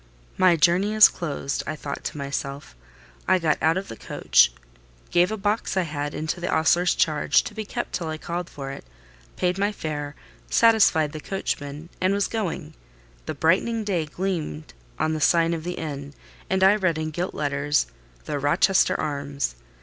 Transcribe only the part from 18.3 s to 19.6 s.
Rochester Arms."